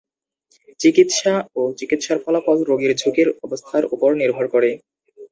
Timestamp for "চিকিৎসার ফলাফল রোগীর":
1.79-2.93